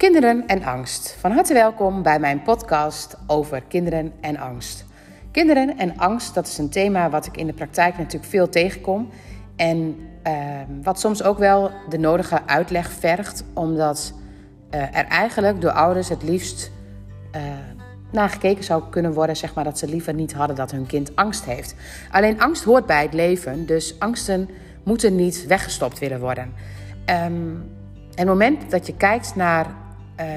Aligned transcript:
Kinderen 0.00 0.46
en 0.46 0.64
angst. 0.64 1.16
Van 1.18 1.32
harte 1.32 1.54
welkom 1.54 2.02
bij 2.02 2.18
mijn 2.18 2.42
podcast 2.42 3.16
over 3.26 3.62
kinderen 3.68 4.12
en 4.20 4.36
angst. 4.36 4.84
Kinderen 5.30 5.78
en 5.78 5.98
angst, 5.98 6.34
dat 6.34 6.46
is 6.46 6.58
een 6.58 6.70
thema 6.70 7.10
wat 7.10 7.26
ik 7.26 7.36
in 7.36 7.46
de 7.46 7.52
praktijk 7.52 7.98
natuurlijk 7.98 8.30
veel 8.30 8.48
tegenkom. 8.48 9.08
En 9.56 9.96
uh, 10.26 10.34
wat 10.82 11.00
soms 11.00 11.22
ook 11.22 11.38
wel 11.38 11.70
de 11.88 11.98
nodige 11.98 12.46
uitleg 12.46 12.90
vergt, 12.90 13.44
omdat 13.54 14.12
uh, 14.70 14.80
er 14.80 15.04
eigenlijk 15.06 15.60
door 15.60 15.72
ouders 15.72 16.08
het 16.08 16.22
liefst 16.22 16.70
uh, 17.36 17.42
naar 18.12 18.28
gekeken 18.28 18.64
zou 18.64 18.82
kunnen 18.90 19.12
worden, 19.12 19.36
zeg 19.36 19.54
maar, 19.54 19.64
dat 19.64 19.78
ze 19.78 19.88
liever 19.88 20.14
niet 20.14 20.32
hadden 20.32 20.56
dat 20.56 20.70
hun 20.70 20.86
kind 20.86 21.16
angst 21.16 21.44
heeft. 21.44 21.74
Alleen 22.10 22.40
angst 22.40 22.64
hoort 22.64 22.86
bij 22.86 23.02
het 23.02 23.14
leven, 23.14 23.66
dus 23.66 23.98
angsten 23.98 24.48
moeten 24.82 25.16
niet 25.16 25.46
weggestopt 25.46 25.98
willen 25.98 26.20
worden. 26.20 26.52
En 27.04 27.64
het 28.14 28.26
moment 28.26 28.70
dat 28.70 28.86
je 28.86 28.96
kijkt 28.96 29.34
naar 29.34 29.88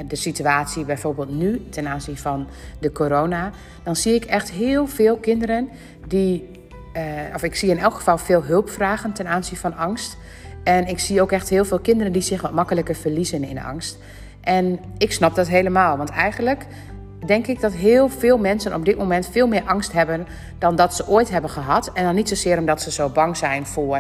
de 0.08 0.16
situatie, 0.16 0.86
bijvoorbeeld 0.86 1.30
nu 1.30 1.70
ten 1.70 1.88
aanzien 1.88 2.18
van 2.18 2.48
de 2.80 2.92
corona, 2.92 3.52
dan 3.84 3.96
zie 3.96 4.14
ik 4.14 4.26
echt 4.26 4.52
heel 4.52 4.88
veel 4.88 5.18
kinderen 5.18 5.70
die, 6.08 6.50
uh, 6.94 7.02
of 7.36 7.44
ik 7.44 7.56
zie 7.56 7.70
in 7.70 7.80
elk 7.80 7.94
geval 7.94 8.18
veel 8.18 8.44
hulp 8.44 8.70
vragen 8.70 9.14
ten 9.14 9.28
aanzien 9.28 9.58
van 9.58 9.76
angst. 9.76 10.18
En 10.64 10.88
ik 10.88 11.00
zie 11.00 11.22
ook 11.22 11.32
echt 11.32 11.50
heel 11.50 11.66
veel 11.66 11.80
kinderen 11.80 12.12
die 12.12 12.22
zich 12.22 12.42
wat 12.42 12.52
makkelijker 12.52 12.96
verliezen 12.96 13.44
in 13.44 13.59
angst. 13.59 13.98
En 14.42 14.80
ik 14.98 15.12
snap 15.12 15.36
dat 15.36 15.48
helemaal, 15.48 15.98
want 15.98 16.09
eigenlijk 16.09 16.66
denk 17.26 17.48
ik 17.48 17.62
dat 17.62 17.73
heel 17.73 18.09
veel 18.09 18.38
mensen 18.38 18.76
op 18.76 18.86
dit 18.86 18.98
moment 18.98 19.30
veel 19.31 19.48
meer 19.48 19.64
angst 19.66 19.92
hebben 19.92 20.28
dan 20.58 20.76
dat 20.76 20.94
ze 20.94 21.08
ooit 21.08 21.30
hebben 21.30 21.50
gehad. 21.50 21.92
En 21.94 22.04
dan 22.04 22.16
niet 22.16 22.30
zozeer 22.30 22.58
omdat 22.58 22.81
ze 22.81 22.92
zo 22.92 23.09
bang 23.09 23.38
zijn 23.38 23.66
voor 23.66 23.98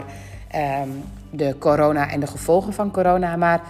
um, 0.55 1.03
de 1.29 1.55
corona 1.59 2.09
en 2.09 2.19
de 2.19 2.27
gevolgen 2.27 2.73
van 2.73 2.91
corona, 2.91 3.35
maar 3.35 3.61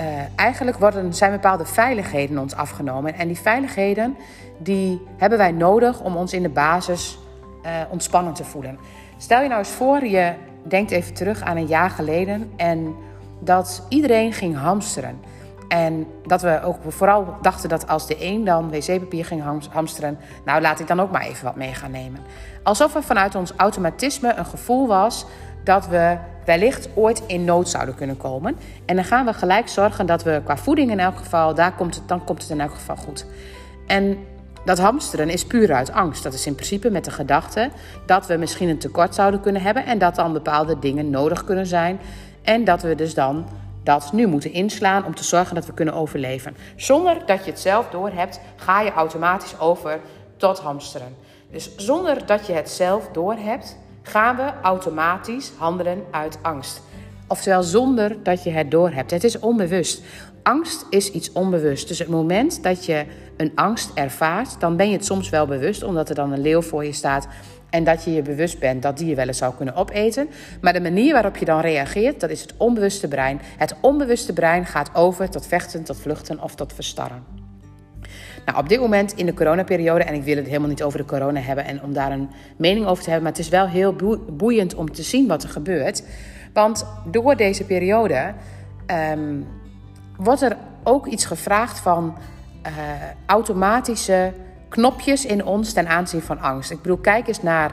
uh, 0.00 0.06
eigenlijk 0.36 0.78
worden, 0.78 1.14
zijn 1.14 1.32
bepaalde 1.32 1.64
veiligheden 1.64 2.38
ons 2.38 2.54
afgenomen. 2.54 3.14
En 3.14 3.26
die 3.26 3.38
veiligheden 3.38 4.16
die 4.58 5.06
hebben 5.16 5.38
wij 5.38 5.52
nodig 5.52 6.00
om 6.00 6.16
ons 6.16 6.32
in 6.32 6.42
de 6.42 6.48
basis 6.48 7.18
uh, 7.66 7.70
ontspannen 7.90 8.32
te 8.32 8.44
voelen. 8.44 8.78
Stel 9.16 9.42
je 9.42 9.48
nou 9.48 9.58
eens 9.58 9.68
voor, 9.68 10.04
je 10.04 10.32
denkt 10.62 10.90
even 10.90 11.14
terug 11.14 11.42
aan 11.42 11.56
een 11.56 11.66
jaar 11.66 11.90
geleden 11.90 12.50
en 12.56 12.94
dat 13.38 13.86
iedereen 13.88 14.32
ging 14.32 14.56
hamsteren. 14.56 15.20
En 15.68 16.06
dat 16.26 16.42
we 16.42 16.60
ook 16.62 16.76
vooral 16.88 17.36
dachten 17.42 17.68
dat 17.68 17.88
als 17.88 18.06
de 18.06 18.16
een 18.24 18.44
dan 18.44 18.70
wc-papier 18.70 19.24
ging 19.24 19.42
hamsteren, 19.70 20.18
nou 20.44 20.60
laat 20.60 20.80
ik 20.80 20.86
dan 20.86 21.00
ook 21.00 21.10
maar 21.10 21.22
even 21.22 21.44
wat 21.44 21.56
mee 21.56 21.74
gaan 21.74 21.90
nemen. 21.90 22.20
Alsof 22.62 22.94
er 22.94 23.02
vanuit 23.02 23.34
ons 23.34 23.52
automatisme 23.56 24.34
een 24.34 24.46
gevoel 24.46 24.86
was 24.86 25.26
dat 25.64 25.88
we 25.88 26.16
wellicht 26.50 26.88
ooit 26.94 27.22
in 27.26 27.44
nood 27.44 27.68
zouden 27.68 27.94
kunnen 27.94 28.16
komen. 28.16 28.56
En 28.84 28.96
dan 28.96 29.04
gaan 29.04 29.24
we 29.24 29.32
gelijk 29.32 29.68
zorgen 29.68 30.06
dat 30.06 30.22
we 30.22 30.40
qua 30.44 30.56
voeding 30.56 30.90
in 30.90 31.00
elk 31.00 31.16
geval, 31.16 31.54
daar 31.54 31.72
komt 31.72 31.94
het, 31.94 32.08
dan 32.08 32.24
komt 32.24 32.42
het 32.42 32.50
in 32.50 32.60
elk 32.60 32.74
geval 32.74 32.96
goed. 32.96 33.26
En 33.86 34.18
dat 34.64 34.78
hamsteren 34.78 35.28
is 35.28 35.46
puur 35.46 35.72
uit 35.72 35.92
angst. 35.92 36.22
Dat 36.22 36.34
is 36.34 36.46
in 36.46 36.54
principe 36.54 36.90
met 36.90 37.04
de 37.04 37.10
gedachte 37.10 37.70
dat 38.06 38.26
we 38.26 38.36
misschien 38.36 38.68
een 38.68 38.78
tekort 38.78 39.14
zouden 39.14 39.40
kunnen 39.40 39.62
hebben 39.62 39.86
en 39.86 39.98
dat 39.98 40.14
dan 40.14 40.32
bepaalde 40.32 40.78
dingen 40.78 41.10
nodig 41.10 41.44
kunnen 41.44 41.66
zijn. 41.66 42.00
En 42.42 42.64
dat 42.64 42.82
we 42.82 42.94
dus 42.94 43.14
dan 43.14 43.46
dat 43.82 44.12
nu 44.12 44.26
moeten 44.26 44.52
inslaan 44.52 45.04
om 45.04 45.14
te 45.14 45.24
zorgen 45.24 45.54
dat 45.54 45.66
we 45.66 45.74
kunnen 45.74 45.94
overleven. 45.94 46.56
Zonder 46.76 47.26
dat 47.26 47.44
je 47.44 47.50
het 47.50 47.60
zelf 47.60 47.88
doorhebt, 47.90 48.40
ga 48.56 48.80
je 48.80 48.92
automatisch 48.92 49.58
over 49.58 50.00
tot 50.36 50.58
hamsteren. 50.58 51.14
Dus 51.50 51.76
zonder 51.76 52.26
dat 52.26 52.46
je 52.46 52.52
het 52.52 52.70
zelf 52.70 53.08
doorhebt, 53.12 53.76
gaan 54.02 54.36
we 54.36 54.52
automatisch 54.62 55.52
handelen 55.56 56.02
uit 56.10 56.38
angst. 56.42 56.82
Oftewel 57.28 57.62
zonder 57.62 58.22
dat 58.22 58.42
je 58.42 58.50
het 58.50 58.70
doorhebt. 58.70 59.10
Het 59.10 59.24
is 59.24 59.38
onbewust. 59.38 60.02
Angst 60.42 60.86
is 60.90 61.10
iets 61.10 61.32
onbewust. 61.32 61.88
Dus 61.88 61.98
het 61.98 62.08
moment 62.08 62.62
dat 62.62 62.84
je 62.84 63.04
een 63.36 63.52
angst 63.54 63.90
ervaart, 63.94 64.60
dan 64.60 64.76
ben 64.76 64.86
je 64.86 64.96
het 64.96 65.04
soms 65.04 65.30
wel 65.30 65.46
bewust, 65.46 65.82
omdat 65.82 66.08
er 66.08 66.14
dan 66.14 66.32
een 66.32 66.40
leeuw 66.40 66.62
voor 66.62 66.84
je 66.84 66.92
staat 66.92 67.28
en 67.70 67.84
dat 67.84 68.04
je 68.04 68.12
je 68.12 68.22
bewust 68.22 68.58
bent 68.58 68.82
dat 68.82 68.98
die 68.98 69.06
je 69.06 69.14
wel 69.14 69.26
eens 69.26 69.38
zou 69.38 69.54
kunnen 69.54 69.74
opeten. 69.74 70.28
Maar 70.60 70.72
de 70.72 70.80
manier 70.80 71.12
waarop 71.12 71.36
je 71.36 71.44
dan 71.44 71.60
reageert, 71.60 72.20
dat 72.20 72.30
is 72.30 72.40
het 72.40 72.54
onbewuste 72.56 73.08
brein. 73.08 73.40
Het 73.56 73.74
onbewuste 73.80 74.32
brein 74.32 74.66
gaat 74.66 74.90
over 74.94 75.30
tot 75.30 75.46
vechten, 75.46 75.84
tot 75.84 76.00
vluchten 76.00 76.42
of 76.42 76.54
tot 76.54 76.72
verstarren. 76.72 77.39
Nou, 78.50 78.62
op 78.62 78.68
dit 78.68 78.80
moment 78.80 79.12
in 79.12 79.26
de 79.26 79.34
coronaperiode, 79.34 80.04
en 80.04 80.14
ik 80.14 80.22
wil 80.22 80.36
het 80.36 80.46
helemaal 80.46 80.68
niet 80.68 80.82
over 80.82 80.98
de 80.98 81.04
corona 81.04 81.40
hebben 81.40 81.64
en 81.64 81.82
om 81.82 81.92
daar 81.92 82.12
een 82.12 82.30
mening 82.56 82.86
over 82.86 83.02
te 83.02 83.10
hebben, 83.10 83.28
maar 83.28 83.36
het 83.36 83.46
is 83.46 83.48
wel 83.48 83.66
heel 83.66 83.96
boeiend 84.30 84.74
om 84.74 84.92
te 84.92 85.02
zien 85.02 85.26
wat 85.26 85.42
er 85.42 85.48
gebeurt. 85.48 86.02
Want 86.52 86.86
door 87.10 87.36
deze 87.36 87.64
periode 87.64 88.34
um, 89.12 89.46
wordt 90.16 90.42
er 90.42 90.56
ook 90.84 91.06
iets 91.06 91.24
gevraagd 91.24 91.78
van 91.78 92.16
uh, 92.66 92.72
automatische 93.26 94.32
knopjes 94.68 95.26
in 95.26 95.44
ons 95.44 95.72
ten 95.72 95.88
aanzien 95.88 96.22
van 96.22 96.40
angst. 96.40 96.70
Ik 96.70 96.82
bedoel, 96.82 96.98
kijk 96.98 97.28
eens 97.28 97.42
naar 97.42 97.72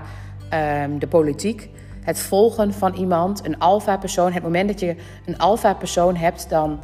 um, 0.84 1.00
de 1.00 1.08
politiek. 1.08 1.70
Het 2.02 2.20
volgen 2.20 2.74
van 2.74 2.94
iemand, 2.94 3.46
een 3.46 3.60
alfa-persoon. 3.60 4.32
Het 4.32 4.44
moment 4.44 4.68
dat 4.68 4.80
je 4.80 4.96
een 5.26 5.38
alfa-persoon 5.38 6.16
hebt, 6.16 6.50
dan 6.50 6.80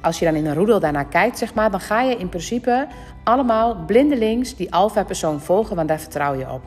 als 0.00 0.18
je 0.18 0.24
dan 0.24 0.34
in 0.34 0.46
een 0.46 0.54
roedel 0.54 0.80
daarnaar 0.80 1.08
kijkt, 1.08 1.38
zeg 1.38 1.54
maar, 1.54 1.70
dan 1.70 1.80
ga 1.80 2.00
je 2.02 2.16
in 2.16 2.28
principe 2.28 2.86
allemaal 3.24 3.84
blindelings 3.86 4.56
die 4.56 4.72
alfa-persoon 4.72 5.40
volgen, 5.40 5.76
want 5.76 5.88
daar 5.88 6.00
vertrouw 6.00 6.34
je 6.34 6.50
op. 6.50 6.62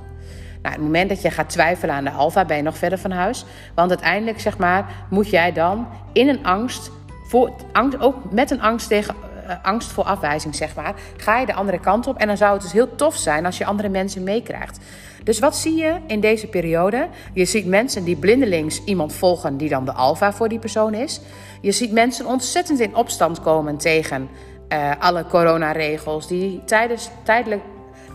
Nou, 0.62 0.76
het 0.76 0.84
moment 0.84 1.10
dat 1.10 1.22
je 1.22 1.32
gaat 1.32 1.50
twijfelen 1.50 1.96
aan 1.96 2.04
de 2.04 2.12
alfa, 2.12 2.46
ben 2.46 2.58
je 2.58 2.64
nog 2.64 2.78
verder 2.78 3.00
van 3.00 3.12
huis. 3.12 3.46
Want 3.76 3.90
uiteindelijk, 3.90 4.40
zeg 4.40 4.58
maar, 4.58 4.86
moet 5.10 5.30
jij 5.30 5.52
dan 5.52 5.88
in 6.14 6.30
een 6.30 6.46
angst, 6.46 6.92
voor, 7.28 7.52
angst 7.72 8.00
ook 8.00 8.32
met 8.32 8.52
een 8.52 8.62
angst 8.62 8.88
tegen 8.88 9.16
angst 9.62 9.92
voor 9.92 10.04
afwijzing, 10.04 10.56
zeg 10.56 10.76
maar, 10.76 10.94
ga 11.18 11.40
je 11.40 11.46
de 11.46 11.54
andere 11.54 11.80
kant 11.80 12.08
op. 12.08 12.18
En 12.18 12.28
dan 12.28 12.38
zou 12.38 12.54
het 12.54 12.62
dus 12.62 12.72
heel 12.72 12.96
tof 12.96 13.16
zijn 13.16 13.46
als 13.46 13.58
je 13.58 13.66
andere 13.66 13.90
mensen 13.90 14.24
meekrijgt. 14.24 14.80
Dus 15.24 15.40
wat 15.40 15.56
zie 15.56 15.76
je 15.76 15.98
in 16.08 16.20
deze 16.20 16.48
periode? 16.48 17.08
Je 17.34 17.46
ziet 17.46 17.66
mensen 17.66 18.04
die 18.04 18.16
blindelings 18.16 18.84
iemand 18.84 19.14
volgen 19.14 19.58
die 19.58 19.70
dan 19.70 19.86
de 19.86 19.94
alfa 19.94 20.34
voor 20.34 20.50
die 20.50 20.60
persoon 20.60 20.94
is. 20.94 21.22
Je 21.62 21.72
ziet 21.72 21.92
mensen 21.92 22.26
ontzettend 22.26 22.80
in 22.80 22.96
opstand 22.96 23.42
komen 23.42 23.78
tegen 23.78 24.30
uh, 24.70 24.92
alle 25.00 25.26
coronaregels, 25.26 26.28
die 26.28 26.62
tijdens, 26.66 27.10
tijdelijk 27.24 27.62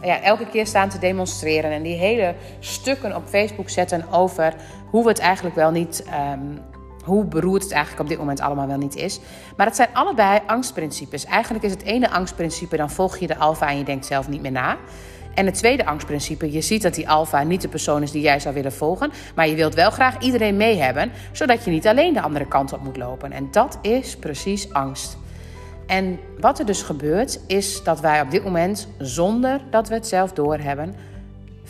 ja, 0.02 0.22
elke 0.22 0.46
keer 0.46 0.66
staan 0.66 0.88
te 0.88 0.98
demonstreren 0.98 1.70
en 1.70 1.82
die 1.82 1.96
hele 1.96 2.34
stukken 2.58 3.16
op 3.16 3.22
Facebook 3.28 3.70
zetten 3.70 4.04
over 4.10 4.54
hoe 4.90 5.02
we 5.02 5.08
het 5.08 5.18
eigenlijk 5.18 5.56
wel 5.56 5.70
niet. 5.70 6.04
Um, 6.32 6.58
hoe 7.04 7.24
beroerd 7.24 7.62
het 7.62 7.72
eigenlijk 7.72 8.02
op 8.02 8.08
dit 8.08 8.18
moment 8.18 8.40
allemaal 8.40 8.66
wel 8.66 8.78
niet 8.78 8.96
is. 8.96 9.20
Maar 9.56 9.66
het 9.66 9.76
zijn 9.76 9.88
allebei 9.92 10.40
angstprincipes. 10.46 11.24
Eigenlijk 11.24 11.64
is 11.64 11.70
het 11.70 11.82
ene 11.82 12.10
angstprincipe, 12.10 12.76
dan 12.76 12.90
volg 12.90 13.16
je 13.16 13.26
de 13.26 13.36
alfa 13.36 13.68
en 13.68 13.78
je 13.78 13.84
denkt 13.84 14.06
zelf 14.06 14.28
niet 14.28 14.42
meer 14.42 14.52
na. 14.52 14.76
En 15.34 15.46
het 15.46 15.54
tweede 15.54 15.86
angstprincipe, 15.86 16.52
je 16.52 16.60
ziet 16.60 16.82
dat 16.82 16.94
die 16.94 17.08
alfa 17.08 17.42
niet 17.42 17.62
de 17.62 17.68
persoon 17.68 18.02
is 18.02 18.10
die 18.10 18.22
jij 18.22 18.40
zou 18.40 18.54
willen 18.54 18.72
volgen, 18.72 19.12
maar 19.34 19.48
je 19.48 19.54
wilt 19.54 19.74
wel 19.74 19.90
graag 19.90 20.18
iedereen 20.18 20.56
mee 20.56 20.76
hebben, 20.76 21.10
zodat 21.32 21.64
je 21.64 21.70
niet 21.70 21.86
alleen 21.86 22.12
de 22.12 22.20
andere 22.20 22.46
kant 22.46 22.72
op 22.72 22.82
moet 22.82 22.96
lopen. 22.96 23.32
En 23.32 23.48
dat 23.50 23.78
is 23.82 24.16
precies 24.16 24.72
angst. 24.72 25.16
En 25.86 26.18
wat 26.40 26.58
er 26.58 26.66
dus 26.66 26.82
gebeurt, 26.82 27.40
is 27.46 27.82
dat 27.82 28.00
wij 28.00 28.20
op 28.20 28.30
dit 28.30 28.44
moment, 28.44 28.88
zonder 28.98 29.60
dat 29.70 29.88
we 29.88 29.94
het 29.94 30.06
zelf 30.06 30.32
doorhebben, 30.32 30.94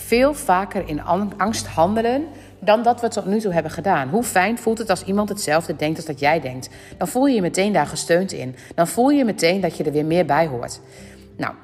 veel 0.06 0.34
vaker 0.34 0.88
in 0.88 1.02
angst 1.36 1.66
handelen 1.66 2.24
dan 2.58 2.82
dat 2.82 3.00
we 3.00 3.08
tot 3.08 3.26
nu 3.26 3.40
toe 3.40 3.52
hebben 3.52 3.72
gedaan. 3.72 4.08
Hoe 4.08 4.22
fijn 4.22 4.58
voelt 4.58 4.78
het 4.78 4.90
als 4.90 5.04
iemand 5.04 5.28
hetzelfde 5.28 5.76
denkt 5.76 5.96
als 5.96 6.06
dat 6.06 6.20
jij 6.20 6.40
denkt? 6.40 6.68
Dan 6.98 7.08
voel 7.08 7.26
je 7.26 7.34
je 7.34 7.40
meteen 7.40 7.72
daar 7.72 7.86
gesteund 7.86 8.32
in. 8.32 8.56
Dan 8.74 8.88
voel 8.88 9.08
je 9.08 9.24
meteen 9.24 9.60
dat 9.60 9.76
je 9.76 9.84
er 9.84 9.92
weer 9.92 10.04
meer 10.04 10.24
bij 10.24 10.46
hoort. 10.46 10.80
Nou, 11.36 11.54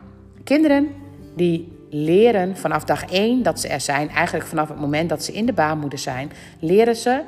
kinderen 0.45 0.89
die 1.37 1.79
leren 1.91 2.57
vanaf 2.57 2.85
dag 2.85 3.05
één 3.05 3.43
dat 3.43 3.61
ze 3.61 3.69
er 3.69 3.81
zijn, 3.81 4.09
eigenlijk 4.09 4.47
vanaf 4.47 4.69
het 4.69 4.81
moment 4.81 5.09
dat 5.09 5.25
ze 5.25 5.33
in 5.33 5.47
de 5.47 5.53
baarmoeder 5.53 5.99
zijn, 5.99 6.33
leren 6.59 6.97
ze 6.97 7.23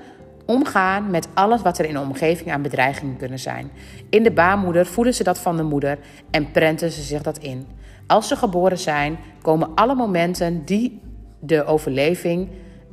omgaan 0.46 1.10
met 1.10 1.28
alles 1.34 1.62
wat 1.62 1.78
er 1.78 1.84
in 1.84 1.94
de 1.94 2.00
omgeving 2.00 2.52
aan 2.52 2.62
bedreigingen 2.62 3.16
kunnen 3.16 3.38
zijn. 3.38 3.70
In 4.10 4.22
de 4.22 4.30
baarmoeder 4.30 4.86
voelen 4.86 5.14
ze 5.14 5.24
dat 5.24 5.38
van 5.38 5.56
de 5.56 5.62
moeder 5.62 5.98
en 6.30 6.50
prenten 6.50 6.92
ze 6.92 7.02
zich 7.02 7.22
dat 7.22 7.38
in. 7.38 7.66
Als 8.12 8.28
ze 8.28 8.36
geboren 8.36 8.78
zijn, 8.78 9.18
komen 9.42 9.74
alle 9.74 9.94
momenten 9.94 10.64
die 10.64 11.00
de 11.40 11.64
overleving 11.64 12.48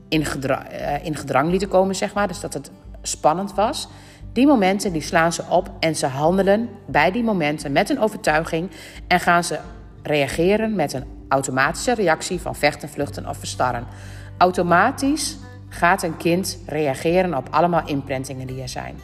uh, 0.10 1.06
in 1.06 1.16
gedrang 1.16 1.50
lieten 1.50 1.68
komen, 1.68 1.96
zeg 1.96 2.14
maar, 2.14 2.28
dus 2.28 2.40
dat 2.40 2.54
het 2.54 2.72
spannend 3.02 3.54
was. 3.54 3.88
Die 4.34 4.48
momenten 4.48 4.94
die 4.94 5.02
slaan 5.02 5.34
ze 5.34 5.44
op 5.50 5.72
en 5.80 5.96
ze 5.96 6.06
handelen 6.06 6.70
bij 6.88 7.12
die 7.12 7.24
momenten 7.24 7.72
met 7.72 7.90
een 7.90 8.00
overtuiging 8.00 8.72
en 9.08 9.20
gaan 9.20 9.44
ze 9.44 9.60
reageren 10.04 10.76
met 10.76 10.94
een 10.94 11.06
automatische 11.28 11.94
reactie 11.94 12.40
van 12.40 12.56
vechten, 12.56 12.90
vluchten 12.90 13.28
of 13.28 13.38
verstarren. 13.38 13.88
Automatisch 14.38 15.38
gaat 15.70 16.04
een 16.04 16.18
kind 16.18 16.60
reageren 16.66 17.34
op 17.34 17.48
allemaal 17.52 17.88
imprintingen 17.88 18.48
die 18.48 18.62
er 18.62 18.70
zijn. 18.70 18.96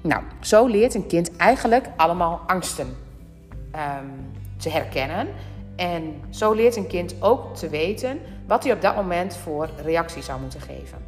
Nou, 0.00 0.22
zo 0.40 0.66
leert 0.66 0.94
een 0.94 1.06
kind 1.06 1.36
eigenlijk 1.36 1.88
allemaal 1.96 2.40
angsten 2.46 2.86
um, 3.74 4.40
te 4.62 4.70
herkennen. 4.70 5.28
En 5.76 6.22
zo 6.30 6.52
leert 6.52 6.76
een 6.76 6.86
kind 6.86 7.14
ook 7.20 7.56
te 7.56 7.68
weten 7.68 8.20
wat 8.46 8.64
hij 8.64 8.72
op 8.72 8.80
dat 8.80 8.94
moment 8.94 9.36
voor 9.36 9.68
reactie 9.84 10.22
zou 10.22 10.40
moeten 10.40 10.60
geven. 10.60 10.98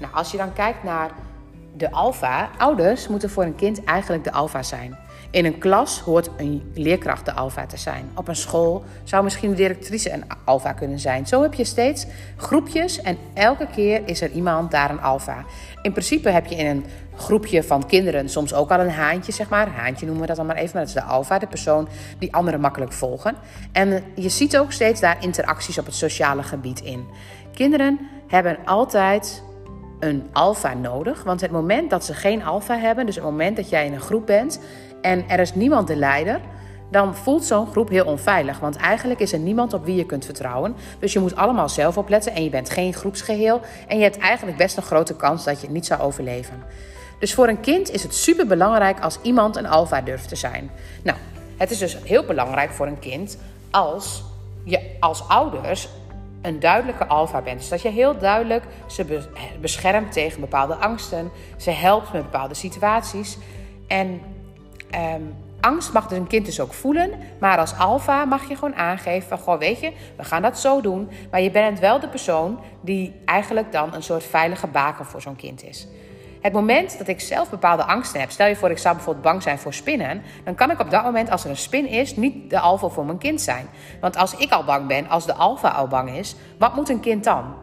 Nou, 0.00 0.14
als 0.14 0.30
je 0.30 0.36
dan 0.36 0.52
kijkt 0.52 0.82
naar 0.82 1.10
de 1.76 1.90
alfa, 1.90 2.50
ouders 2.58 3.08
moeten 3.08 3.30
voor 3.30 3.44
een 3.44 3.54
kind 3.54 3.84
eigenlijk 3.84 4.24
de 4.24 4.32
alfa 4.32 4.62
zijn. 4.62 4.98
In 5.32 5.44
een 5.44 5.58
klas 5.58 6.00
hoort 6.00 6.30
een 6.36 6.70
leerkracht 6.74 7.24
de 7.24 7.32
alfa 7.32 7.66
te 7.66 7.76
zijn. 7.76 8.10
Op 8.14 8.28
een 8.28 8.36
school 8.36 8.84
zou 9.04 9.24
misschien 9.24 9.50
de 9.50 9.56
directrice 9.56 10.12
een 10.12 10.24
alfa 10.44 10.72
kunnen 10.72 10.98
zijn. 10.98 11.26
Zo 11.26 11.42
heb 11.42 11.54
je 11.54 11.64
steeds 11.64 12.06
groepjes 12.36 13.00
en 13.00 13.18
elke 13.34 13.66
keer 13.74 14.02
is 14.04 14.20
er 14.20 14.30
iemand 14.30 14.70
daar 14.70 14.90
een 14.90 15.00
alfa. 15.00 15.44
In 15.82 15.92
principe 15.92 16.30
heb 16.30 16.46
je 16.46 16.54
in 16.54 16.66
een 16.66 16.84
groepje 17.16 17.62
van 17.62 17.86
kinderen 17.86 18.28
soms 18.28 18.54
ook 18.54 18.70
al 18.70 18.80
een 18.80 18.90
haantje, 18.90 19.32
zeg 19.32 19.48
maar. 19.48 19.68
Haantje 19.68 20.04
noemen 20.06 20.22
we 20.22 20.28
dat 20.28 20.36
dan 20.36 20.46
maar 20.46 20.56
even, 20.56 20.70
maar 20.72 20.86
dat 20.86 20.96
is 20.96 21.02
de 21.02 21.08
alfa, 21.10 21.38
de 21.38 21.46
persoon 21.46 21.88
die 22.18 22.34
anderen 22.34 22.60
makkelijk 22.60 22.92
volgen. 22.92 23.34
En 23.72 24.02
je 24.14 24.28
ziet 24.28 24.58
ook 24.58 24.72
steeds 24.72 25.00
daar 25.00 25.16
interacties 25.20 25.78
op 25.78 25.86
het 25.86 25.94
sociale 25.94 26.42
gebied 26.42 26.80
in. 26.80 27.06
Kinderen 27.54 27.98
hebben 28.26 28.58
altijd 28.64 29.42
een 30.00 30.28
alfa 30.32 30.74
nodig. 30.74 31.22
Want 31.22 31.40
het 31.40 31.50
moment 31.50 31.90
dat 31.90 32.04
ze 32.04 32.14
geen 32.14 32.44
alfa 32.44 32.78
hebben, 32.78 33.06
dus 33.06 33.14
het 33.14 33.24
moment 33.24 33.56
dat 33.56 33.68
jij 33.68 33.86
in 33.86 33.92
een 33.92 34.00
groep 34.00 34.26
bent 34.26 34.60
en 35.02 35.28
er 35.28 35.38
is 35.38 35.54
niemand 35.54 35.86
de 35.86 35.96
leider, 35.96 36.40
dan 36.90 37.16
voelt 37.16 37.44
zo'n 37.44 37.66
groep 37.66 37.88
heel 37.88 38.04
onveilig. 38.04 38.58
Want 38.58 38.76
eigenlijk 38.76 39.20
is 39.20 39.32
er 39.32 39.38
niemand 39.38 39.72
op 39.72 39.84
wie 39.84 39.96
je 39.96 40.06
kunt 40.06 40.24
vertrouwen. 40.24 40.74
Dus 40.98 41.12
je 41.12 41.18
moet 41.18 41.36
allemaal 41.36 41.68
zelf 41.68 41.98
opletten 41.98 42.34
en 42.34 42.44
je 42.44 42.50
bent 42.50 42.70
geen 42.70 42.94
groepsgeheel. 42.94 43.60
En 43.88 43.96
je 43.96 44.02
hebt 44.02 44.18
eigenlijk 44.18 44.56
best 44.56 44.76
een 44.76 44.82
grote 44.82 45.16
kans 45.16 45.44
dat 45.44 45.60
je 45.60 45.66
het 45.66 45.74
niet 45.74 45.86
zou 45.86 46.00
overleven. 46.00 46.62
Dus 47.18 47.34
voor 47.34 47.48
een 47.48 47.60
kind 47.60 47.90
is 47.90 48.02
het 48.02 48.14
super 48.14 48.46
belangrijk 48.46 49.00
als 49.00 49.18
iemand 49.22 49.56
een 49.56 49.66
alfa 49.66 50.00
durft 50.00 50.28
te 50.28 50.36
zijn. 50.36 50.70
Nou, 51.02 51.18
het 51.56 51.70
is 51.70 51.78
dus 51.78 51.96
heel 52.04 52.24
belangrijk 52.24 52.70
voor 52.70 52.86
een 52.86 52.98
kind 52.98 53.38
als 53.70 54.22
je 54.64 54.96
als 55.00 55.28
ouders 55.28 55.88
een 56.42 56.60
duidelijke 56.60 57.06
alfa 57.06 57.40
bent. 57.40 57.58
Dus 57.58 57.68
dat 57.68 57.82
je 57.82 57.88
heel 57.88 58.18
duidelijk 58.18 58.64
ze 58.86 59.20
beschermt 59.60 60.12
tegen 60.12 60.40
bepaalde 60.40 60.74
angsten. 60.74 61.30
Ze 61.56 61.70
helpt 61.70 62.12
met 62.12 62.22
bepaalde 62.22 62.54
situaties. 62.54 63.38
En 63.86 64.20
ehm, 64.92 65.22
angst 65.60 65.92
mag 65.92 66.06
dus 66.06 66.18
een 66.18 66.26
kind 66.26 66.46
dus 66.46 66.60
ook 66.60 66.72
voelen. 66.72 67.10
Maar 67.38 67.58
als 67.58 67.78
alfa 67.78 68.24
mag 68.24 68.48
je 68.48 68.54
gewoon 68.54 68.74
aangeven 68.74 69.28
van... 69.28 69.38
Goh, 69.38 69.58
weet 69.58 69.80
je, 69.80 69.92
we 70.16 70.24
gaan 70.24 70.42
dat 70.42 70.58
zo 70.58 70.80
doen. 70.80 71.08
Maar 71.30 71.40
je 71.40 71.50
bent 71.50 71.78
wel 71.78 72.00
de 72.00 72.08
persoon 72.08 72.58
die 72.80 73.14
eigenlijk 73.24 73.72
dan 73.72 73.94
een 73.94 74.02
soort 74.02 74.24
veilige 74.24 74.66
baken 74.66 75.04
voor 75.04 75.20
zo'n 75.20 75.36
kind 75.36 75.64
is. 75.64 75.86
Het 76.42 76.52
moment 76.52 76.98
dat 76.98 77.08
ik 77.08 77.20
zelf 77.20 77.50
bepaalde 77.50 77.84
angsten 77.84 78.20
heb, 78.20 78.30
stel 78.30 78.46
je 78.46 78.56
voor 78.56 78.70
ik 78.70 78.78
zou 78.78 78.94
bijvoorbeeld 78.94 79.24
bang 79.24 79.42
zijn 79.42 79.58
voor 79.58 79.74
spinnen, 79.74 80.22
dan 80.44 80.54
kan 80.54 80.70
ik 80.70 80.80
op 80.80 80.90
dat 80.90 81.04
moment, 81.04 81.30
als 81.30 81.44
er 81.44 81.50
een 81.50 81.56
spin 81.56 81.86
is, 81.86 82.16
niet 82.16 82.50
de 82.50 82.58
alfa 82.58 82.88
voor 82.88 83.04
mijn 83.04 83.18
kind 83.18 83.40
zijn. 83.40 83.66
Want 84.00 84.16
als 84.16 84.36
ik 84.36 84.50
al 84.50 84.64
bang 84.64 84.86
ben, 84.86 85.08
als 85.08 85.26
de 85.26 85.34
alfa 85.34 85.68
al 85.68 85.86
bang 85.86 86.10
is, 86.10 86.36
wat 86.58 86.74
moet 86.74 86.88
een 86.88 87.00
kind 87.00 87.24
dan? 87.24 87.54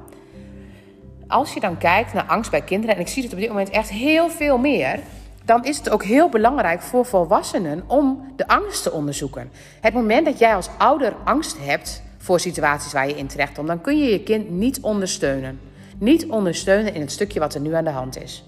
Als 1.27 1.53
je 1.53 1.59
dan 1.59 1.77
kijkt 1.77 2.13
naar 2.13 2.25
angst 2.25 2.51
bij 2.51 2.61
kinderen, 2.61 2.95
en 2.95 3.01
ik 3.01 3.07
zie 3.07 3.23
het 3.23 3.33
op 3.33 3.39
dit 3.39 3.47
moment 3.47 3.69
echt 3.69 3.89
heel 3.89 4.29
veel 4.29 4.57
meer, 4.57 4.99
dan 5.49 5.63
is 5.63 5.77
het 5.77 5.89
ook 5.89 6.03
heel 6.03 6.29
belangrijk 6.29 6.81
voor 6.81 7.05
volwassenen 7.05 7.83
om 7.87 8.33
de 8.35 8.47
angst 8.47 8.83
te 8.83 8.91
onderzoeken. 8.91 9.51
Het 9.81 9.93
moment 9.93 10.25
dat 10.25 10.39
jij 10.39 10.55
als 10.55 10.69
ouder 10.77 11.13
angst 11.23 11.57
hebt 11.59 12.01
voor 12.17 12.39
situaties 12.39 12.93
waar 12.93 13.07
je 13.07 13.15
in 13.15 13.27
terecht 13.27 13.53
komt, 13.53 13.67
dan 13.67 13.81
kun 13.81 13.97
je 13.97 14.11
je 14.11 14.23
kind 14.23 14.49
niet 14.49 14.79
ondersteunen. 14.81 15.59
Niet 15.97 16.27
ondersteunen 16.27 16.93
in 16.93 17.01
het 17.01 17.11
stukje 17.11 17.39
wat 17.39 17.53
er 17.53 17.61
nu 17.61 17.73
aan 17.73 17.83
de 17.83 17.89
hand 17.89 18.21
is. 18.21 18.45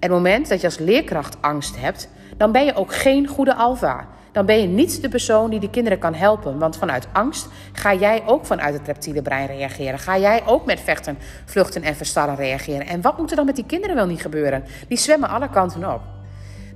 Het 0.00 0.10
moment 0.10 0.48
dat 0.48 0.60
je 0.60 0.66
als 0.66 0.78
leerkracht 0.78 1.36
angst 1.40 1.80
hebt, 1.80 2.08
dan 2.36 2.52
ben 2.52 2.64
je 2.64 2.74
ook 2.74 2.94
geen 2.94 3.26
goede 3.26 3.54
alfa. 3.54 4.08
Dan 4.32 4.46
ben 4.46 4.60
je 4.60 4.66
niet 4.66 5.02
de 5.02 5.08
persoon 5.08 5.50
die 5.50 5.60
de 5.60 5.70
kinderen 5.70 5.98
kan 5.98 6.14
helpen. 6.14 6.58
Want 6.58 6.76
vanuit 6.76 7.08
angst 7.12 7.48
ga 7.72 7.94
jij 7.94 8.22
ook 8.26 8.46
vanuit 8.46 8.74
het 8.74 8.86
reptiele 8.86 9.22
brein 9.22 9.46
reageren. 9.46 9.98
Ga 9.98 10.18
jij 10.18 10.42
ook 10.46 10.66
met 10.66 10.80
vechten, 10.80 11.18
vluchten 11.44 11.82
en 11.82 11.96
verstarren 11.96 12.36
reageren. 12.36 12.86
En 12.86 13.00
wat 13.00 13.18
moet 13.18 13.30
er 13.30 13.36
dan 13.36 13.46
met 13.46 13.56
die 13.56 13.66
kinderen 13.66 13.96
wel 13.96 14.06
niet 14.06 14.20
gebeuren? 14.20 14.64
Die 14.88 14.98
zwemmen 14.98 15.28
alle 15.28 15.50
kanten 15.50 15.94
op. 15.94 16.15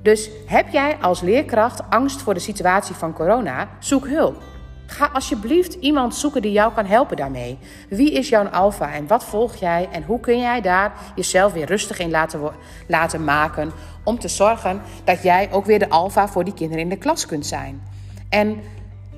Dus 0.03 0.31
heb 0.47 0.69
jij 0.69 0.97
als 1.01 1.21
leerkracht 1.21 1.91
angst 1.91 2.23
voor 2.23 2.35
de 2.35 2.41
situatie 2.41 2.95
van 2.95 3.13
corona? 3.13 3.69
Zoek 3.79 4.07
hulp. 4.07 4.43
Ga 4.87 5.11
alsjeblieft 5.13 5.75
iemand 5.75 6.15
zoeken 6.15 6.43
die 6.43 6.53
jou 6.53 6.73
kan 6.73 6.87
helpen 6.87 7.17
daarmee. 7.17 7.59
Wie 7.89 8.13
is 8.13 8.29
jouw 8.29 8.47
alfa 8.47 8.93
en 8.93 9.07
wat 9.07 9.25
volg 9.25 9.55
jij 9.55 9.89
en 9.93 10.03
hoe 10.03 10.21
kun 10.21 10.39
jij 10.39 10.61
daar 10.61 10.93
jezelf 11.15 11.53
weer 11.53 11.67
rustig 11.67 11.99
in 11.99 12.11
laten, 12.11 12.41
laten 12.87 13.25
maken 13.25 13.73
om 14.05 14.19
te 14.19 14.29
zorgen 14.29 14.83
dat 15.05 15.23
jij 15.23 15.49
ook 15.53 15.65
weer 15.65 15.79
de 15.79 15.89
alfa 15.89 16.29
voor 16.29 16.45
die 16.45 16.55
kinderen 16.55 16.83
in 16.83 16.89
de 16.89 16.97
klas 16.97 17.27
kunt 17.27 17.47
zijn. 17.47 17.83
En 18.29 18.61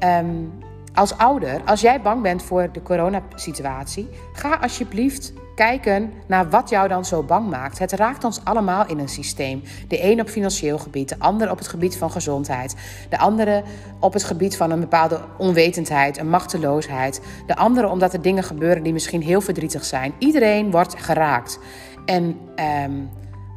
um, 0.01 0.53
als 0.95 1.17
ouder, 1.17 1.61
als 1.65 1.81
jij 1.81 2.01
bang 2.01 2.23
bent 2.23 2.43
voor 2.43 2.69
de 2.73 2.83
coronasituatie, 2.83 4.09
ga 4.33 4.55
alsjeblieft 4.55 5.33
kijken 5.55 6.13
naar 6.27 6.51
wat 6.51 6.69
jou 6.69 6.89
dan 6.89 7.05
zo 7.05 7.23
bang 7.23 7.51
maakt. 7.51 7.79
Het 7.79 7.93
raakt 7.93 8.25
ons 8.25 8.45
allemaal 8.45 8.87
in 8.87 8.99
een 8.99 9.09
systeem. 9.09 9.63
De 9.89 10.05
een 10.05 10.21
op 10.21 10.29
financieel 10.29 10.79
gebied, 10.79 11.09
de 11.09 11.19
ander 11.19 11.51
op 11.51 11.59
het 11.59 11.69
gebied 11.69 11.97
van 11.97 12.11
gezondheid, 12.11 12.75
de 13.09 13.19
andere 13.19 13.63
op 14.01 14.13
het 14.13 14.25
gebied 14.25 14.57
van 14.57 14.71
een 14.71 14.81
bepaalde 14.81 15.21
onwetendheid, 15.39 16.19
een 16.19 16.31
machteloosheid, 16.31 17.21
de 17.47 17.57
andere 17.57 17.89
omdat 17.89 18.13
er 18.13 18.23
dingen 18.23 18.45
gebeuren 18.45 18.83
die 18.83 18.93
misschien 18.93 19.23
heel 19.23 19.41
verdrietig 19.41 19.85
zijn. 19.85 20.13
Iedereen 20.19 20.71
wordt 20.71 20.95
geraakt. 20.99 21.59
En 22.05 22.39
um, 22.85 23.11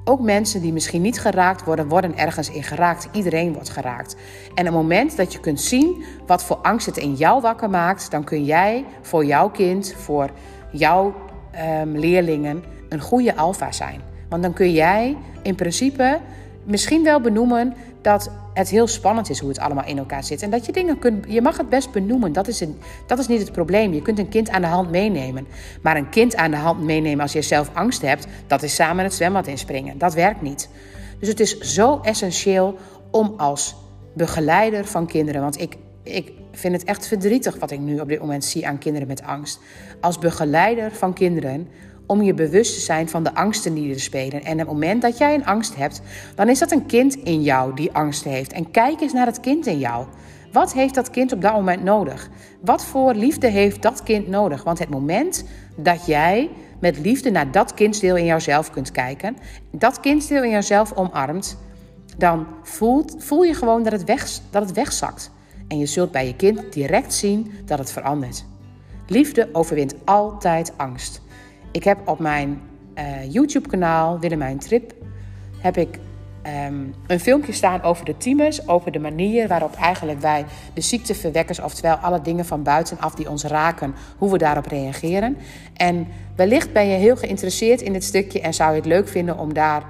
ook 0.03 0.19
mensen 0.19 0.61
die 0.61 0.73
misschien 0.73 1.01
niet 1.01 1.19
geraakt 1.19 1.63
worden, 1.63 1.87
worden 1.87 2.17
ergens 2.17 2.49
in 2.49 2.63
geraakt. 2.63 3.07
Iedereen 3.11 3.53
wordt 3.53 3.69
geraakt. 3.69 4.15
En 4.55 4.67
op 4.67 4.73
het 4.73 4.81
moment 4.81 5.17
dat 5.17 5.33
je 5.33 5.39
kunt 5.39 5.61
zien 5.61 6.03
wat 6.25 6.43
voor 6.43 6.55
angst 6.55 6.85
het 6.85 6.97
in 6.97 7.13
jou 7.13 7.41
wakker 7.41 7.69
maakt, 7.69 8.11
dan 8.11 8.23
kun 8.23 8.45
jij 8.45 8.85
voor 9.01 9.25
jouw 9.25 9.49
kind, 9.49 9.95
voor 9.97 10.29
jouw 10.71 11.13
um, 11.81 11.97
leerlingen 11.97 12.63
een 12.89 13.01
goede 13.01 13.35
alfa 13.35 13.71
zijn. 13.71 14.01
Want 14.29 14.43
dan 14.43 14.53
kun 14.53 14.71
jij 14.71 15.17
in 15.41 15.55
principe 15.55 16.19
misschien 16.63 17.03
wel 17.03 17.21
benoemen 17.21 17.73
dat 18.01 18.31
het 18.53 18.69
heel 18.69 18.87
spannend 18.87 19.29
is 19.29 19.39
hoe 19.39 19.49
het 19.49 19.59
allemaal 19.59 19.85
in 19.85 19.97
elkaar 19.97 20.23
zit. 20.23 20.41
En 20.41 20.49
dat 20.49 20.65
je 20.65 20.71
dingen 20.71 20.99
kunt. 20.99 21.25
Je 21.27 21.41
mag 21.41 21.57
het 21.57 21.69
best 21.69 21.91
benoemen. 21.91 22.33
Dat 22.33 22.47
is, 22.47 22.59
een, 22.59 22.77
dat 23.07 23.19
is 23.19 23.27
niet 23.27 23.39
het 23.39 23.51
probleem. 23.51 23.93
Je 23.93 24.01
kunt 24.01 24.19
een 24.19 24.29
kind 24.29 24.49
aan 24.49 24.61
de 24.61 24.67
hand 24.67 24.91
meenemen. 24.91 25.47
Maar 25.81 25.97
een 25.97 26.09
kind 26.09 26.35
aan 26.35 26.51
de 26.51 26.57
hand 26.57 26.83
meenemen 26.83 27.19
als 27.19 27.33
je 27.33 27.41
zelf 27.41 27.69
angst 27.73 28.01
hebt, 28.01 28.27
dat 28.47 28.63
is 28.63 28.75
samen 28.75 29.03
het 29.03 29.13
zwembad 29.13 29.47
inspringen. 29.47 29.97
Dat 29.97 30.13
werkt 30.13 30.41
niet. 30.41 30.69
Dus 31.19 31.29
het 31.29 31.39
is 31.39 31.59
zo 31.59 31.99
essentieel 32.03 32.77
om 33.11 33.33
als 33.37 33.75
begeleider 34.13 34.85
van 34.85 35.07
kinderen. 35.07 35.41
Want 35.41 35.61
ik, 35.61 35.77
ik 36.03 36.31
vind 36.51 36.73
het 36.73 36.83
echt 36.83 37.07
verdrietig 37.07 37.59
wat 37.59 37.71
ik 37.71 37.79
nu 37.79 37.99
op 37.99 38.07
dit 38.07 38.19
moment 38.19 38.45
zie 38.45 38.67
aan 38.67 38.77
kinderen 38.77 39.07
met 39.07 39.23
angst. 39.23 39.59
Als 40.05 40.19
begeleider 40.19 40.91
van 40.91 41.13
kinderen 41.13 41.67
om 42.05 42.21
je 42.21 42.33
bewust 42.33 42.73
te 42.73 42.79
zijn 42.79 43.09
van 43.09 43.23
de 43.23 43.35
angsten 43.35 43.73
die 43.73 43.93
er 43.93 43.99
spelen. 43.99 44.43
En 44.43 44.57
het 44.57 44.67
moment 44.67 45.01
dat 45.01 45.17
jij 45.17 45.33
een 45.33 45.45
angst 45.45 45.75
hebt, 45.75 46.01
dan 46.35 46.49
is 46.49 46.59
dat 46.59 46.71
een 46.71 46.85
kind 46.85 47.15
in 47.15 47.41
jou 47.41 47.75
die 47.75 47.91
angst 47.91 48.23
heeft. 48.23 48.53
En 48.53 48.71
kijk 48.71 49.01
eens 49.01 49.13
naar 49.13 49.25
het 49.25 49.39
kind 49.39 49.65
in 49.65 49.79
jou. 49.79 50.05
Wat 50.51 50.73
heeft 50.73 50.95
dat 50.95 51.09
kind 51.09 51.33
op 51.33 51.41
dat 51.41 51.53
moment 51.53 51.83
nodig? 51.83 52.29
Wat 52.61 52.85
voor 52.85 53.13
liefde 53.13 53.47
heeft 53.47 53.81
dat 53.81 54.03
kind 54.03 54.27
nodig? 54.27 54.63
Want 54.63 54.79
het 54.79 54.89
moment 54.89 55.43
dat 55.75 56.05
jij 56.05 56.49
met 56.79 56.97
liefde 56.97 57.31
naar 57.31 57.51
dat 57.51 57.73
kindsdeel 57.73 58.15
in 58.15 58.25
jouzelf 58.25 58.71
kunt 58.71 58.91
kijken, 58.91 59.37
dat 59.71 59.99
kindsdeel 59.99 60.43
in 60.43 60.49
jouzelf 60.49 60.93
omarmt, 60.93 61.57
dan 62.17 62.47
voelt, 62.63 63.15
voel 63.17 63.43
je 63.43 63.53
gewoon 63.53 63.83
dat 63.83 63.91
het, 63.91 64.03
weg, 64.03 64.27
dat 64.49 64.61
het 64.61 64.75
wegzakt. 64.75 65.31
En 65.67 65.79
je 65.79 65.85
zult 65.85 66.11
bij 66.11 66.27
je 66.27 66.35
kind 66.35 66.73
direct 66.73 67.13
zien 67.13 67.51
dat 67.65 67.79
het 67.79 67.91
verandert. 67.91 68.45
Liefde 69.07 69.49
overwint 69.51 69.95
altijd 70.05 70.73
angst. 70.77 71.21
Ik 71.71 71.83
heb 71.83 72.07
op 72.07 72.19
mijn 72.19 72.61
uh, 72.95 73.31
YouTube-kanaal 73.31 74.19
Willemijn 74.19 74.59
Trip 74.59 74.93
heb 75.59 75.77
ik 75.77 75.99
um, 76.67 76.93
een 77.07 77.19
filmpje 77.19 77.51
staan 77.51 77.81
over 77.81 78.05
de 78.05 78.17
teamers, 78.17 78.67
over 78.67 78.91
de 78.91 78.99
manier 78.99 79.47
waarop 79.47 79.75
eigenlijk 79.75 80.21
wij 80.21 80.45
de 80.73 80.81
ziekteverwekkers, 80.81 81.59
oftewel 81.59 81.95
alle 81.95 82.21
dingen 82.21 82.45
van 82.45 82.63
buitenaf 82.63 83.15
die 83.15 83.29
ons 83.29 83.43
raken, 83.43 83.95
hoe 84.17 84.31
we 84.31 84.37
daarop 84.37 84.65
reageren. 84.65 85.37
En 85.73 86.07
wellicht 86.35 86.73
ben 86.73 86.87
je 86.87 86.97
heel 86.97 87.15
geïnteresseerd 87.15 87.81
in 87.81 87.93
dit 87.93 88.03
stukje 88.03 88.41
en 88.41 88.53
zou 88.53 88.71
je 88.71 88.77
het 88.77 88.85
leuk 88.85 89.07
vinden 89.07 89.37
om 89.37 89.53
daar 89.53 89.83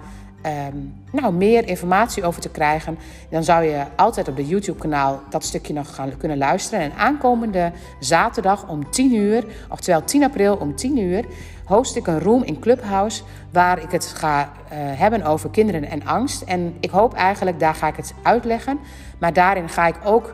um, 0.46 0.94
nou, 1.12 1.34
meer 1.34 1.68
informatie 1.68 2.24
over 2.24 2.42
te 2.42 2.50
krijgen, 2.50 2.98
dan 3.30 3.44
zou 3.44 3.64
je 3.64 3.84
altijd 3.96 4.28
op 4.28 4.36
de 4.36 4.48
YouTube-kanaal 4.48 5.22
dat 5.30 5.44
stukje 5.44 5.74
nog 5.74 5.96
gaan 5.96 6.18
kunnen 6.18 6.38
luisteren. 6.38 6.80
En 6.80 6.94
aankomende 6.98 7.72
zaterdag 8.00 8.68
om 8.68 8.92
10 8.92 9.16
uur, 9.16 9.46
oftewel 9.70 10.04
10 10.04 10.24
april 10.24 10.56
om 10.56 10.76
10 10.76 10.98
uur, 10.98 11.26
host 11.66 11.96
ik 11.96 12.08
een 12.08 12.20
room 12.20 12.44
in 12.44 12.60
Clubhouse 12.60 13.24
waar 13.52 13.82
ik 13.82 13.92
het 13.92 14.06
ga 14.06 14.42
uh, 14.42 14.50
hebben 14.72 15.24
over 15.24 15.50
kinderen 15.50 15.84
en 15.90 16.06
angst. 16.06 16.42
En 16.42 16.76
ik 16.80 16.90
hoop 16.90 17.14
eigenlijk, 17.14 17.60
daar 17.60 17.76
ga 17.76 17.88
ik 17.88 17.96
het 17.96 18.14
uitleggen. 18.24 18.80
Maar 19.20 19.34
daarin 19.34 19.70
ga 19.70 19.88
ik 19.88 19.96
ook 20.04 20.34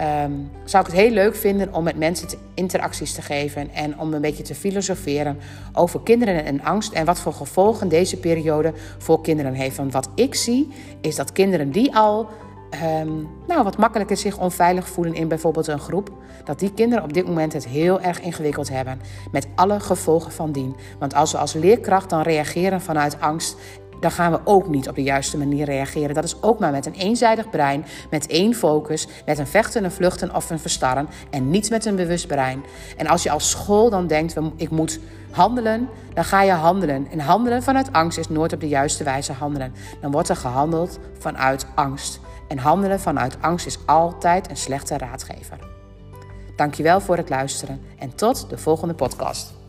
um, 0.00 0.50
zou 0.64 0.84
ik 0.84 0.92
het 0.92 1.00
heel 1.00 1.10
leuk 1.10 1.34
vinden 1.34 1.74
om 1.74 1.84
met 1.84 1.96
mensen 1.96 2.28
interacties 2.54 3.12
te 3.12 3.22
geven 3.22 3.70
en 3.74 3.98
om 3.98 4.14
een 4.14 4.20
beetje 4.20 4.42
te 4.42 4.54
filosoferen 4.54 5.38
over 5.72 6.00
kinderen 6.00 6.44
en 6.44 6.62
angst 6.62 6.92
en 6.92 7.04
wat 7.04 7.18
voor 7.18 7.32
gevolgen 7.32 7.88
deze 7.88 8.16
periode 8.16 8.72
voor 8.98 9.20
kinderen 9.20 9.52
heeft. 9.52 9.76
Want 9.76 9.92
wat 9.92 10.08
ik 10.14 10.34
zie 10.34 10.68
is 11.00 11.16
dat 11.16 11.32
kinderen 11.32 11.70
die 11.70 11.96
al 11.96 12.28
um, 13.00 13.28
nou, 13.46 13.64
wat 13.64 13.78
makkelijker 13.78 14.16
zich 14.16 14.38
onveilig 14.38 14.88
voelen 14.88 15.14
in 15.14 15.28
bijvoorbeeld 15.28 15.66
een 15.66 15.78
groep, 15.78 16.10
dat 16.44 16.58
die 16.58 16.74
kinderen 16.74 17.04
op 17.04 17.12
dit 17.12 17.26
moment 17.26 17.52
het 17.52 17.66
heel 17.66 18.00
erg 18.00 18.20
ingewikkeld 18.20 18.68
hebben 18.68 19.00
met 19.32 19.46
alle 19.54 19.80
gevolgen 19.80 20.32
van 20.32 20.52
dien. 20.52 20.76
Want 20.98 21.14
als 21.14 21.32
we 21.32 21.38
als 21.38 21.52
leerkracht 21.52 22.10
dan 22.10 22.22
reageren 22.22 22.80
vanuit 22.80 23.20
angst 23.20 23.56
dan 24.00 24.10
gaan 24.10 24.32
we 24.32 24.40
ook 24.44 24.68
niet 24.68 24.88
op 24.88 24.94
de 24.94 25.02
juiste 25.02 25.38
manier 25.38 25.64
reageren. 25.64 26.14
Dat 26.14 26.24
is 26.24 26.42
ook 26.42 26.58
maar 26.58 26.72
met 26.72 26.86
een 26.86 26.94
eenzijdig 26.94 27.50
brein, 27.50 27.84
met 28.10 28.26
één 28.26 28.54
focus, 28.54 29.06
met 29.26 29.38
een 29.38 29.46
vechten, 29.46 29.84
een 29.84 29.92
vluchten 29.92 30.34
of 30.34 30.50
een 30.50 30.58
verstarren 30.58 31.08
en 31.30 31.50
niet 31.50 31.70
met 31.70 31.84
een 31.84 31.96
bewust 31.96 32.26
brein. 32.26 32.64
En 32.96 33.06
als 33.06 33.22
je 33.22 33.30
als 33.30 33.50
school 33.50 33.90
dan 33.90 34.06
denkt, 34.06 34.36
ik 34.56 34.70
moet 34.70 35.00
handelen, 35.30 35.88
dan 36.14 36.24
ga 36.24 36.42
je 36.42 36.52
handelen. 36.52 37.06
En 37.10 37.20
handelen 37.20 37.62
vanuit 37.62 37.92
angst 37.92 38.18
is 38.18 38.28
nooit 38.28 38.52
op 38.52 38.60
de 38.60 38.68
juiste 38.68 39.04
wijze 39.04 39.32
handelen. 39.32 39.74
Dan 40.00 40.10
wordt 40.10 40.28
er 40.28 40.36
gehandeld 40.36 40.98
vanuit 41.18 41.66
angst. 41.74 42.20
En 42.48 42.58
handelen 42.58 43.00
vanuit 43.00 43.36
angst 43.40 43.66
is 43.66 43.78
altijd 43.86 44.50
een 44.50 44.56
slechte 44.56 44.98
raadgever. 44.98 45.58
Dankjewel 46.56 47.00
voor 47.00 47.16
het 47.16 47.28
luisteren 47.28 47.80
en 47.98 48.14
tot 48.14 48.50
de 48.50 48.58
volgende 48.58 48.94
podcast. 48.94 49.59